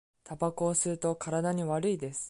[0.23, 2.19] たばこを吸うと、体に悪いです。